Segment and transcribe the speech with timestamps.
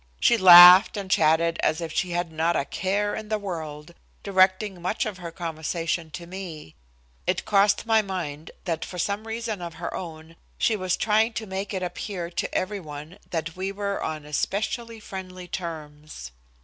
[0.19, 3.93] She laughed and chatted as if she had not a care in the world,
[4.23, 6.73] directing much of her conversation to me.
[7.27, 11.45] It crossed my mind that for some reason of her own she was trying to
[11.45, 16.31] make it appear to every one that we were on especially friendly terms.